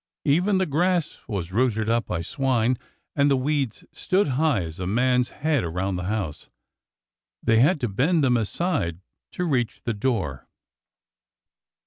Even 0.25 0.57
the 0.57 0.65
grass 0.65 1.19
was 1.27 1.51
rooted 1.51 1.87
up 1.87 2.07
by 2.07 2.23
swine, 2.23 2.75
and 3.15 3.29
the 3.29 3.37
weeds 3.37 3.85
stood 3.93 4.29
high 4.29 4.63
as 4.63 4.79
a 4.79 4.87
man's 4.87 5.29
head 5.29 5.63
around 5.63 5.95
the 5.95 6.05
house. 6.09 6.49
They 7.43 7.59
had 7.59 7.79
to 7.81 7.87
bend 7.87 8.23
them 8.23 8.35
aside 8.35 9.01
to 9.33 9.45
reach 9.45 9.83
the 9.83 9.93
door. 9.93 10.47